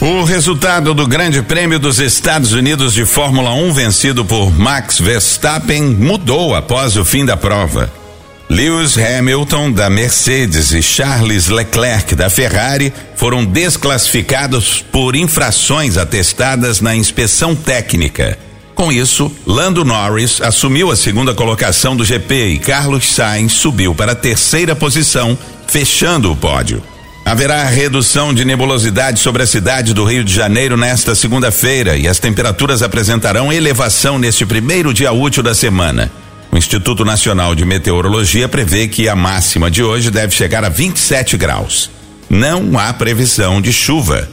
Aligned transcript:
O 0.00 0.22
resultado 0.22 0.94
do 0.94 1.08
Grande 1.08 1.42
Prêmio 1.42 1.76
dos 1.76 1.98
Estados 1.98 2.52
Unidos 2.52 2.94
de 2.94 3.04
Fórmula 3.04 3.52
1, 3.52 3.72
vencido 3.72 4.24
por 4.24 4.56
Max 4.56 5.00
Verstappen, 5.00 5.82
mudou 5.82 6.54
após 6.54 6.96
o 6.96 7.04
fim 7.04 7.24
da 7.24 7.36
prova. 7.36 7.92
Lewis 8.48 8.96
Hamilton, 8.96 9.72
da 9.72 9.90
Mercedes, 9.90 10.70
e 10.70 10.80
Charles 10.80 11.48
Leclerc, 11.48 12.14
da 12.14 12.30
Ferrari, 12.30 12.92
foram 13.16 13.44
desclassificados 13.44 14.84
por 14.92 15.16
infrações 15.16 15.96
atestadas 15.96 16.80
na 16.80 16.94
inspeção 16.94 17.56
técnica. 17.56 18.38
Com 18.76 18.92
isso, 18.92 19.32
Lando 19.44 19.84
Norris 19.84 20.40
assumiu 20.40 20.92
a 20.92 20.96
segunda 20.96 21.34
colocação 21.34 21.96
do 21.96 22.04
GP 22.04 22.50
e 22.50 22.58
Carlos 22.60 23.12
Sainz 23.12 23.54
subiu 23.54 23.92
para 23.96 24.12
a 24.12 24.14
terceira 24.14 24.76
posição, 24.76 25.36
fechando 25.66 26.30
o 26.30 26.36
pódio. 26.36 26.80
Haverá 27.28 27.62
redução 27.64 28.32
de 28.32 28.42
nebulosidade 28.42 29.20
sobre 29.20 29.42
a 29.42 29.46
cidade 29.46 29.92
do 29.92 30.02
Rio 30.02 30.24
de 30.24 30.32
Janeiro 30.32 30.78
nesta 30.78 31.14
segunda-feira 31.14 31.94
e 31.94 32.08
as 32.08 32.18
temperaturas 32.18 32.82
apresentarão 32.82 33.52
elevação 33.52 34.18
neste 34.18 34.46
primeiro 34.46 34.94
dia 34.94 35.12
útil 35.12 35.42
da 35.42 35.54
semana. 35.54 36.10
O 36.50 36.56
Instituto 36.56 37.04
Nacional 37.04 37.54
de 37.54 37.66
Meteorologia 37.66 38.48
prevê 38.48 38.88
que 38.88 39.10
a 39.10 39.14
máxima 39.14 39.70
de 39.70 39.82
hoje 39.82 40.10
deve 40.10 40.34
chegar 40.34 40.64
a 40.64 40.70
27 40.70 41.36
graus. 41.36 41.90
Não 42.30 42.78
há 42.78 42.94
previsão 42.94 43.60
de 43.60 43.74
chuva. 43.74 44.26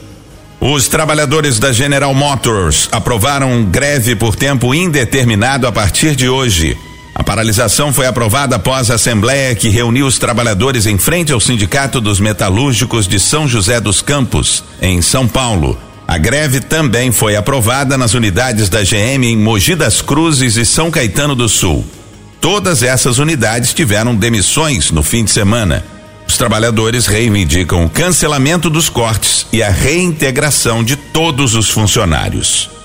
Os 0.58 0.88
trabalhadores 0.88 1.58
da 1.58 1.72
General 1.72 2.14
Motors 2.14 2.88
aprovaram 2.90 3.62
greve 3.62 4.16
por 4.16 4.34
tempo 4.34 4.74
indeterminado 4.74 5.66
a 5.66 5.70
partir 5.70 6.16
de 6.16 6.30
hoje. 6.30 6.78
A 7.18 7.24
paralisação 7.24 7.94
foi 7.94 8.06
aprovada 8.06 8.56
após 8.56 8.90
a 8.90 8.96
assembleia 8.96 9.54
que 9.54 9.70
reuniu 9.70 10.06
os 10.06 10.18
trabalhadores 10.18 10.84
em 10.84 10.98
frente 10.98 11.32
ao 11.32 11.40
Sindicato 11.40 11.98
dos 11.98 12.20
Metalúrgicos 12.20 13.08
de 13.08 13.18
São 13.18 13.48
José 13.48 13.80
dos 13.80 14.02
Campos, 14.02 14.62
em 14.82 15.00
São 15.00 15.26
Paulo. 15.26 15.78
A 16.06 16.18
greve 16.18 16.60
também 16.60 17.10
foi 17.10 17.34
aprovada 17.34 17.96
nas 17.96 18.12
unidades 18.12 18.68
da 18.68 18.82
GM 18.82 19.24
em 19.24 19.34
Mogi 19.34 19.74
das 19.74 20.02
Cruzes 20.02 20.56
e 20.56 20.66
São 20.66 20.90
Caetano 20.90 21.34
do 21.34 21.48
Sul. 21.48 21.86
Todas 22.38 22.82
essas 22.82 23.16
unidades 23.16 23.72
tiveram 23.72 24.14
demissões 24.14 24.90
no 24.90 25.02
fim 25.02 25.24
de 25.24 25.30
semana. 25.30 25.82
Os 26.28 26.36
trabalhadores 26.36 27.06
reivindicam 27.06 27.82
o 27.86 27.88
cancelamento 27.88 28.68
dos 28.68 28.90
cortes 28.90 29.46
e 29.50 29.62
a 29.62 29.70
reintegração 29.70 30.84
de 30.84 30.96
todos 30.96 31.54
os 31.54 31.70
funcionários. 31.70 32.75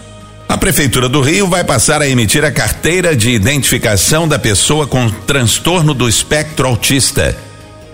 A 0.52 0.58
Prefeitura 0.58 1.08
do 1.08 1.22
Rio 1.22 1.48
vai 1.48 1.64
passar 1.64 2.02
a 2.02 2.10
emitir 2.10 2.44
a 2.44 2.52
carteira 2.52 3.16
de 3.16 3.30
identificação 3.30 4.28
da 4.28 4.38
pessoa 4.38 4.86
com 4.86 5.10
transtorno 5.10 5.94
do 5.94 6.10
espectro 6.10 6.68
autista. 6.68 7.38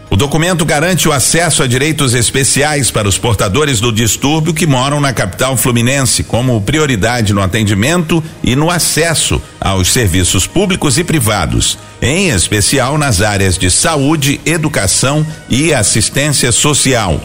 O 0.09 0.15
documento 0.15 0.65
garante 0.65 1.07
o 1.07 1.11
acesso 1.11 1.61
a 1.61 1.67
direitos 1.67 2.15
especiais 2.15 2.89
para 2.89 3.07
os 3.07 3.15
portadores 3.15 3.79
do 3.79 3.91
distúrbio 3.91 4.55
que 4.55 4.65
moram 4.65 4.99
na 4.99 5.13
capital 5.13 5.55
fluminense, 5.55 6.23
como 6.23 6.59
prioridade 6.59 7.31
no 7.31 7.43
atendimento 7.43 8.23
e 8.43 8.55
no 8.55 8.71
acesso 8.71 9.39
aos 9.61 9.93
serviços 9.93 10.47
públicos 10.47 10.97
e 10.97 11.03
privados, 11.03 11.77
em 12.01 12.29
especial 12.29 12.97
nas 12.97 13.21
áreas 13.21 13.55
de 13.55 13.69
saúde, 13.69 14.41
educação 14.43 15.23
e 15.47 15.75
assistência 15.75 16.51
social. 16.51 17.21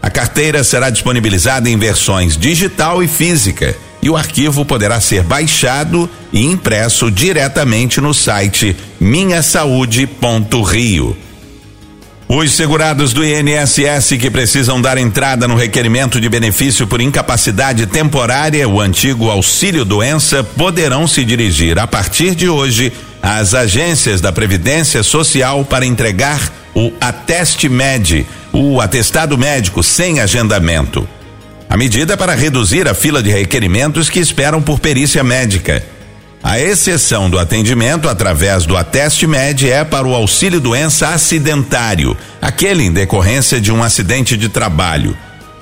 A 0.00 0.08
carteira 0.08 0.62
será 0.62 0.90
disponibilizada 0.90 1.68
em 1.68 1.76
versões 1.76 2.36
digital 2.36 3.02
e 3.02 3.08
física 3.08 3.76
e 4.02 4.08
o 4.08 4.16
arquivo 4.16 4.64
poderá 4.64 4.98
ser 5.00 5.22
baixado 5.22 6.08
e 6.32 6.42
impresso 6.44 7.10
diretamente 7.10 8.00
no 8.00 8.14
site 8.14 8.74
minhasaude.rio. 8.98 11.14
Os 12.32 12.52
segurados 12.52 13.12
do 13.12 13.24
INSS 13.24 14.16
que 14.20 14.30
precisam 14.30 14.80
dar 14.80 14.96
entrada 14.96 15.48
no 15.48 15.56
requerimento 15.56 16.20
de 16.20 16.28
benefício 16.28 16.86
por 16.86 17.00
incapacidade 17.00 17.86
temporária, 17.86 18.68
o 18.68 18.80
antigo 18.80 19.28
auxílio 19.28 19.84
doença, 19.84 20.44
poderão 20.44 21.08
se 21.08 21.24
dirigir 21.24 21.76
a 21.76 21.88
partir 21.88 22.36
de 22.36 22.48
hoje 22.48 22.92
às 23.20 23.52
agências 23.52 24.20
da 24.20 24.30
Previdência 24.30 25.02
Social 25.02 25.64
para 25.64 25.84
entregar 25.84 26.52
o 26.72 26.92
Ateste 27.00 27.68
Med, 27.68 28.24
o 28.52 28.80
atestado 28.80 29.36
médico 29.36 29.82
sem 29.82 30.20
agendamento. 30.20 31.08
A 31.70 31.76
medida 31.76 32.14
é 32.14 32.16
para 32.16 32.34
reduzir 32.34 32.88
a 32.88 32.94
fila 32.94 33.22
de 33.22 33.30
requerimentos 33.30 34.10
que 34.10 34.18
esperam 34.18 34.60
por 34.60 34.80
perícia 34.80 35.22
médica. 35.22 35.80
A 36.42 36.58
exceção 36.58 37.30
do 37.30 37.38
atendimento 37.38 38.08
através 38.08 38.66
do 38.66 38.76
Ateste 38.76 39.24
Med 39.24 39.70
é 39.70 39.84
para 39.84 40.04
o 40.04 40.12
auxílio 40.12 40.60
doença 40.60 41.10
acidentário, 41.10 42.16
aquele 42.42 42.82
em 42.82 42.92
decorrência 42.92 43.60
de 43.60 43.70
um 43.70 43.84
acidente 43.84 44.36
de 44.36 44.48
trabalho. 44.48 45.16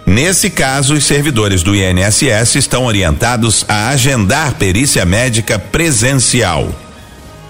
Nesse 0.06 0.48
caso, 0.48 0.94
os 0.94 1.04
servidores 1.04 1.62
do 1.62 1.76
INSS 1.76 2.54
estão 2.54 2.86
orientados 2.86 3.66
a 3.68 3.90
agendar 3.90 4.54
perícia 4.54 5.04
médica 5.04 5.58
presencial. 5.58 6.74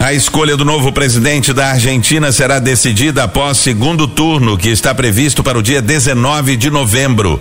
A 0.01 0.13
escolha 0.13 0.57
do 0.57 0.65
novo 0.65 0.91
presidente 0.91 1.53
da 1.53 1.69
Argentina 1.69 2.33
será 2.33 2.59
decidida 2.59 3.23
após 3.23 3.59
segundo 3.59 4.09
turno, 4.09 4.59
que 4.59 4.69
está 4.69 4.93
previsto 4.93 5.45
para 5.45 5.59
o 5.59 5.63
dia 5.63 5.81
19 5.81 6.57
de 6.57 6.71
novembro. 6.71 7.41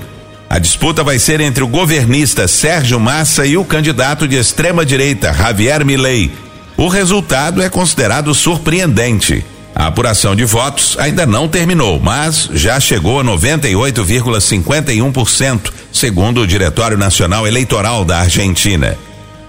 A 0.50 0.60
disputa 0.60 1.04
vai 1.04 1.20
ser 1.20 1.42
entre 1.42 1.62
o 1.62 1.68
governista 1.68 2.48
Sérgio 2.48 2.98
Massa 3.00 3.46
e 3.46 3.58
o 3.58 3.66
candidato 3.66 4.26
de 4.28 4.38
extrema 4.38 4.86
direita 4.86 5.34
Javier 5.34 5.84
Milei. 5.86 6.32
O 6.78 6.88
resultado 6.88 7.62
é 7.62 7.70
considerado 7.70 8.34
surpreendente. 8.34 9.46
A 9.76 9.88
apuração 9.88 10.34
de 10.36 10.46
votos 10.46 10.96
ainda 10.98 11.26
não 11.26 11.50
terminou, 11.50 12.00
mas 12.00 12.50
já 12.54 12.80
chegou 12.80 13.20
a 13.20 13.24
98,51%, 13.24 15.72
segundo 15.92 16.42
o 16.42 16.48
Diretório 16.48 16.98
Nacional 16.98 17.46
Eleitoral 17.46 18.06
da 18.06 18.20
Argentina. 18.20 18.98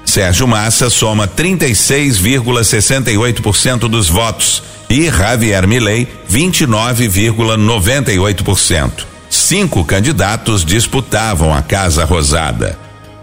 Sérgio 0.05 0.49
Massa 0.49 0.91
soma 0.91 1.29
36,68% 1.29 3.89
dos 3.89 4.09
votos 4.09 4.65
e 4.91 5.09
Javier 5.11 5.65
Milei 5.67 6.07
29,98% 6.31 9.18
cinco 9.49 9.83
candidatos 9.83 10.63
disputavam 10.63 11.55
a 11.55 11.63
Casa 11.63 12.05
Rosada. 12.05 12.79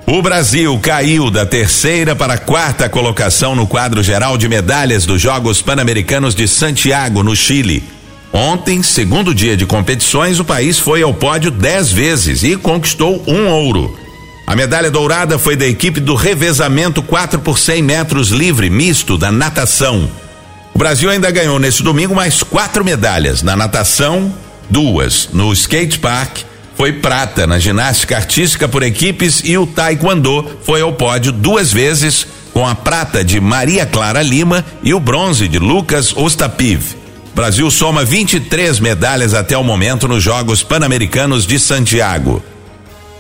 O 0.08 0.24
Brasil 0.24 0.75
caiu 0.80 1.30
da 1.30 1.46
terceira 1.46 2.16
para 2.16 2.34
a 2.34 2.38
quarta 2.40 2.90
colocação 2.90 3.56
no 3.56 3.68
quadro 3.68 4.02
geral 4.02 4.35
de 4.35 4.50
medalhas 4.50 5.06
dos 5.06 5.22
Jogos 5.22 5.62
Pan-Americanos 5.62 6.34
de 6.34 6.47
Santiago, 6.47 7.22
no 7.22 7.35
Chile. 7.35 7.84
Ontem, 8.34 8.81
segundo 8.81 9.35
dia 9.35 9.56
de 9.56 9.68
competições, 9.68 10.40
o 10.40 10.44
país 10.44 10.80
foi 10.80 11.03
ao 11.03 11.14
pódio 11.14 11.52
dez 11.52 11.91
vezes 11.91 12.41
e 12.41 12.56
conquistou 12.56 13.24
um 13.28 13.46
ouro. 13.46 13.96
A 14.47 14.56
medalha 14.56 14.90
dourada 14.90 15.38
foi 15.38 15.56
da 15.56 15.68
equipe 15.68 16.00
do 16.00 16.16
revezamento 16.16 17.03
4 17.03 17.40
por 17.40 17.59
100 17.59 17.84
metros 17.84 18.30
livre 18.30 18.68
misto 18.68 19.16
da 19.16 19.31
natação. 19.31 20.09
O 20.74 20.80
Brasil 20.80 21.08
ainda 21.08 21.30
ganhou 21.30 21.59
nesse 21.59 21.84
domingo 21.84 22.16
mais 22.16 22.41
quatro 22.41 22.84
medalhas 22.84 23.44
na 23.44 23.56
natação, 23.56 24.34
duas 24.70 25.30
no 25.34 25.52
skate 25.53 26.00
park, 26.00 26.40
foi 26.76 26.94
prata 26.94 27.48
na 27.48 27.58
ginástica 27.58 28.18
artística 28.18 28.68
por 28.68 28.84
equipes 28.84 29.42
e 29.44 29.58
o 29.58 29.66
taekwondo 29.66 30.46
foi 30.64 30.81
ao 30.81 30.94
pódio 30.94 31.31
duas 31.31 31.72
vezes 31.72 32.28
com 32.53 32.67
a 32.67 32.76
prata 32.76 33.23
de 33.23 33.40
Maria 33.40 33.85
Clara 33.85 34.22
Lima 34.22 34.66
e 34.84 34.94
o 34.94 35.00
bronze 35.00 35.47
de 35.47 35.59
Lucas 35.59 36.16
Ostapiv. 36.16 36.96
Brasil 37.34 37.70
soma 37.70 38.06
23 38.06 38.79
medalhas 38.79 39.34
até 39.34 39.58
o 39.58 39.64
momento 39.64 40.08
nos 40.08 40.23
Jogos 40.23 40.64
Pan-Americanos 40.64 41.46
de 41.46 41.59
Santiago. 41.59 42.41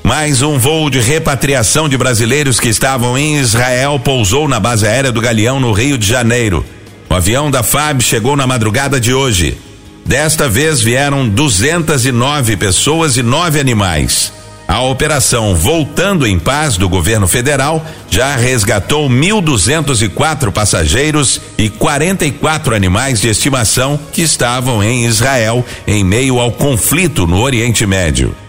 Mais 0.05 0.41
um 0.41 0.57
voo 0.57 0.89
de 0.89 0.99
repatriação 0.99 1.89
de 1.89 1.97
brasileiros 1.97 2.59
que 2.59 2.69
estavam 2.69 3.17
em 3.17 3.37
Israel 3.37 3.99
pousou 3.99 4.47
na 4.47 4.59
base 4.59 4.87
aérea 4.87 5.11
do 5.11 5.19
Galeão 5.19 5.59
no 5.59 5.73
Rio 5.73 5.97
de 5.97 6.07
Janeiro. 6.07 6.65
O 7.09 7.13
avião 7.13 7.49
da 7.49 7.63
FAB 7.63 8.01
chegou 8.01 8.35
na 8.35 8.45
madrugada 8.47 9.01
de 9.01 9.13
hoje. 9.13 9.57
Desta 10.05 10.47
vez 10.47 10.81
vieram 10.81 11.27
209 11.27 12.55
pessoas 12.57 13.17
e 13.17 13.23
nove 13.23 13.59
animais. 13.59 14.31
A 14.67 14.81
operação 14.81 15.55
Voltando 15.55 16.27
em 16.27 16.37
Paz 16.37 16.77
do 16.77 16.87
governo 16.87 17.27
federal 17.27 17.83
já 18.09 18.35
resgatou 18.35 19.09
1.204 19.09 20.51
passageiros 20.51 21.41
e 21.57 21.69
44 21.69 22.75
animais 22.75 23.19
de 23.19 23.29
estimação 23.29 23.99
que 24.13 24.21
estavam 24.21 24.83
em 24.83 25.05
Israel 25.05 25.65
em 25.87 26.03
meio 26.03 26.39
ao 26.39 26.51
conflito 26.51 27.25
no 27.25 27.41
Oriente 27.41 27.85
Médio. 27.85 28.44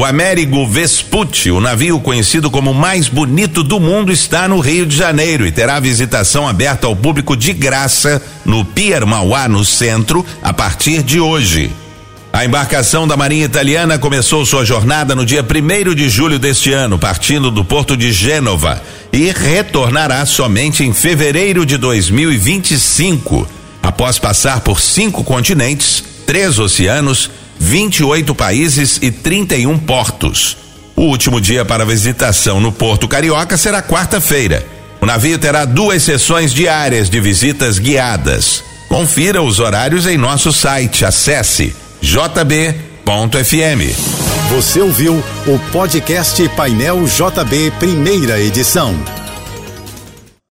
O 0.00 0.04
Américo 0.06 0.66
Vespucci, 0.66 1.50
o 1.50 1.60
navio 1.60 2.00
conhecido 2.00 2.50
como 2.50 2.70
o 2.70 2.74
mais 2.74 3.06
bonito 3.06 3.62
do 3.62 3.78
mundo, 3.78 4.10
está 4.10 4.48
no 4.48 4.58
Rio 4.58 4.86
de 4.86 4.96
Janeiro 4.96 5.46
e 5.46 5.52
terá 5.52 5.78
visitação 5.78 6.48
aberta 6.48 6.86
ao 6.86 6.96
público 6.96 7.36
de 7.36 7.52
graça 7.52 8.22
no 8.42 8.64
Pier 8.64 9.04
Mauá, 9.04 9.46
no 9.46 9.62
centro, 9.62 10.24
a 10.42 10.54
partir 10.54 11.02
de 11.02 11.20
hoje. 11.20 11.70
A 12.32 12.46
embarcação 12.46 13.06
da 13.06 13.14
Marinha 13.14 13.44
Italiana 13.44 13.98
começou 13.98 14.46
sua 14.46 14.64
jornada 14.64 15.14
no 15.14 15.26
dia 15.26 15.44
1 15.44 15.94
de 15.94 16.08
julho 16.08 16.38
deste 16.38 16.72
ano, 16.72 16.98
partindo 16.98 17.50
do 17.50 17.62
porto 17.62 17.94
de 17.94 18.10
Gênova, 18.10 18.82
e 19.12 19.30
retornará 19.30 20.24
somente 20.24 20.82
em 20.82 20.94
fevereiro 20.94 21.66
de 21.66 21.76
2025, 21.76 23.46
após 23.82 24.18
passar 24.18 24.60
por 24.60 24.80
cinco 24.80 25.22
continentes, 25.22 26.02
três 26.24 26.58
oceanos 26.58 27.28
28 27.60 28.34
países 28.34 28.98
e 29.02 29.10
31 29.10 29.78
portos. 29.78 30.56
O 30.96 31.02
último 31.02 31.38
dia 31.40 31.62
para 31.64 31.84
visitação 31.84 32.58
no 32.58 32.72
Porto 32.72 33.06
Carioca 33.06 33.56
será 33.58 33.82
quarta-feira. 33.82 34.66
O 35.00 35.06
navio 35.06 35.38
terá 35.38 35.66
duas 35.66 36.02
sessões 36.02 36.52
diárias 36.52 37.10
de 37.10 37.20
visitas 37.20 37.78
guiadas. 37.78 38.64
Confira 38.88 39.42
os 39.42 39.60
horários 39.60 40.06
em 40.06 40.16
nosso 40.16 40.52
site. 40.52 41.04
Acesse 41.04 41.76
jb.fm. 42.00 42.70
Você 44.50 44.80
ouviu 44.80 45.22
o 45.46 45.58
podcast 45.70 46.48
Painel 46.56 47.04
JB, 47.04 47.72
primeira 47.78 48.40
edição. 48.40 49.19